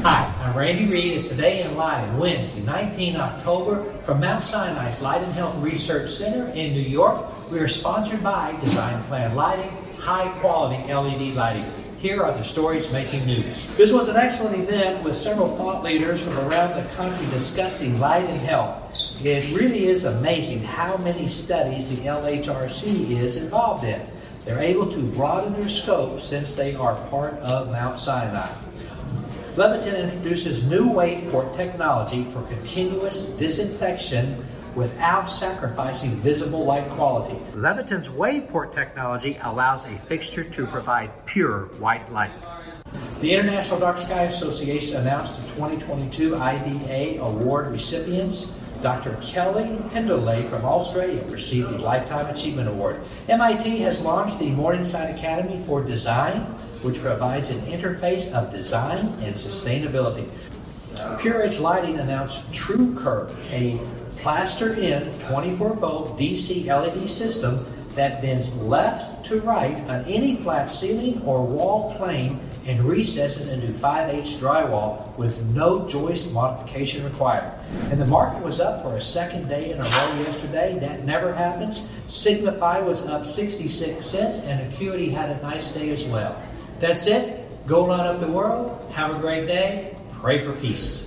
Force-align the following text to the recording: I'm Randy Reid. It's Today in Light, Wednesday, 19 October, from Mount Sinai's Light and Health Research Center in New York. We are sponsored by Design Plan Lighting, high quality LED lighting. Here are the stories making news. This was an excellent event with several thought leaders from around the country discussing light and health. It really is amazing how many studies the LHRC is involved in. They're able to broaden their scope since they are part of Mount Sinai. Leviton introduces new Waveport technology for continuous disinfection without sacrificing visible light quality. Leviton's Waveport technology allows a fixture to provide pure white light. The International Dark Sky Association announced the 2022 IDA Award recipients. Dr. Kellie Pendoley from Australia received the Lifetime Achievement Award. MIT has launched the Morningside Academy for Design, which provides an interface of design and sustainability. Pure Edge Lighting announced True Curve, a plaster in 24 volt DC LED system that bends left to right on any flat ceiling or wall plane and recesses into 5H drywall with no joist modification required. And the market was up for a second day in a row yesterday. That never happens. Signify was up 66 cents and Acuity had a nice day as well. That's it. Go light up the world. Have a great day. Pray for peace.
I'm 0.00 0.56
Randy 0.56 0.86
Reid. 0.86 1.12
It's 1.12 1.28
Today 1.28 1.62
in 1.62 1.76
Light, 1.76 2.10
Wednesday, 2.16 2.62
19 2.64 3.16
October, 3.16 3.84
from 4.02 4.20
Mount 4.20 4.42
Sinai's 4.42 5.02
Light 5.02 5.22
and 5.22 5.32
Health 5.32 5.62
Research 5.62 6.08
Center 6.08 6.50
in 6.52 6.72
New 6.72 6.80
York. 6.80 7.22
We 7.50 7.60
are 7.60 7.68
sponsored 7.68 8.22
by 8.22 8.58
Design 8.60 9.00
Plan 9.04 9.34
Lighting, 9.34 9.70
high 9.98 10.28
quality 10.40 10.82
LED 10.92 11.34
lighting. 11.34 11.64
Here 11.98 12.22
are 12.22 12.32
the 12.32 12.42
stories 12.42 12.90
making 12.90 13.26
news. 13.26 13.66
This 13.76 13.92
was 13.92 14.08
an 14.08 14.16
excellent 14.16 14.58
event 14.58 15.04
with 15.04 15.14
several 15.14 15.54
thought 15.56 15.84
leaders 15.84 16.26
from 16.26 16.38
around 16.38 16.82
the 16.82 16.88
country 16.94 17.26
discussing 17.26 18.00
light 18.00 18.24
and 18.24 18.40
health. 18.40 18.78
It 19.24 19.54
really 19.54 19.84
is 19.84 20.06
amazing 20.06 20.64
how 20.64 20.96
many 20.96 21.28
studies 21.28 21.94
the 21.94 22.08
LHRC 22.08 23.10
is 23.10 23.42
involved 23.42 23.84
in. 23.84 24.00
They're 24.44 24.58
able 24.58 24.90
to 24.90 25.02
broaden 25.12 25.52
their 25.52 25.68
scope 25.68 26.20
since 26.20 26.56
they 26.56 26.74
are 26.74 26.96
part 27.10 27.34
of 27.34 27.70
Mount 27.70 27.98
Sinai. 27.98 28.50
Leviton 29.56 30.02
introduces 30.02 30.66
new 30.66 30.88
Waveport 30.88 31.54
technology 31.54 32.24
for 32.24 32.40
continuous 32.44 33.36
disinfection 33.36 34.42
without 34.74 35.28
sacrificing 35.28 36.12
visible 36.22 36.64
light 36.64 36.88
quality. 36.88 37.34
Leviton's 37.52 38.08
Waveport 38.08 38.74
technology 38.74 39.38
allows 39.42 39.84
a 39.84 39.98
fixture 39.98 40.42
to 40.42 40.66
provide 40.66 41.10
pure 41.26 41.66
white 41.78 42.10
light. 42.10 42.32
The 43.20 43.34
International 43.34 43.78
Dark 43.78 43.98
Sky 43.98 44.22
Association 44.22 44.96
announced 44.96 45.42
the 45.42 45.48
2022 45.48 46.34
IDA 46.34 47.22
Award 47.22 47.66
recipients. 47.72 48.58
Dr. 48.82 49.16
Kellie 49.22 49.78
Pendoley 49.90 50.42
from 50.44 50.64
Australia 50.64 51.24
received 51.28 51.70
the 51.70 51.78
Lifetime 51.78 52.26
Achievement 52.26 52.68
Award. 52.68 53.00
MIT 53.28 53.78
has 53.78 54.04
launched 54.04 54.40
the 54.40 54.50
Morningside 54.50 55.16
Academy 55.16 55.62
for 55.64 55.84
Design, 55.84 56.40
which 56.82 57.00
provides 57.00 57.50
an 57.50 57.60
interface 57.66 58.34
of 58.34 58.50
design 58.50 59.06
and 59.20 59.34
sustainability. 59.34 60.28
Pure 61.20 61.42
Edge 61.42 61.60
Lighting 61.60 62.00
announced 62.00 62.52
True 62.52 62.94
Curve, 62.96 63.32
a 63.50 63.80
plaster 64.16 64.74
in 64.74 65.12
24 65.20 65.74
volt 65.74 66.18
DC 66.18 66.66
LED 66.66 67.08
system 67.08 67.64
that 67.94 68.22
bends 68.22 68.56
left 68.62 69.24
to 69.26 69.40
right 69.40 69.76
on 69.88 70.04
any 70.06 70.36
flat 70.36 70.70
ceiling 70.70 71.22
or 71.22 71.44
wall 71.44 71.94
plane 71.96 72.40
and 72.66 72.80
recesses 72.84 73.48
into 73.48 73.66
5H 73.68 74.38
drywall 74.40 75.16
with 75.18 75.44
no 75.54 75.88
joist 75.88 76.32
modification 76.32 77.04
required. 77.04 77.52
And 77.90 78.00
the 78.00 78.06
market 78.06 78.42
was 78.42 78.60
up 78.60 78.82
for 78.82 78.94
a 78.94 79.00
second 79.00 79.48
day 79.48 79.72
in 79.72 79.78
a 79.78 79.82
row 79.82 80.14
yesterday. 80.20 80.78
That 80.78 81.04
never 81.04 81.34
happens. 81.34 81.90
Signify 82.08 82.80
was 82.80 83.08
up 83.08 83.26
66 83.26 84.04
cents 84.04 84.46
and 84.46 84.72
Acuity 84.72 85.10
had 85.10 85.30
a 85.30 85.42
nice 85.42 85.74
day 85.74 85.90
as 85.90 86.04
well. 86.06 86.40
That's 86.78 87.06
it. 87.06 87.66
Go 87.66 87.84
light 87.84 88.06
up 88.06 88.20
the 88.20 88.30
world. 88.30 88.92
Have 88.92 89.16
a 89.16 89.18
great 89.18 89.46
day. 89.46 89.96
Pray 90.12 90.40
for 90.40 90.52
peace. 90.54 91.06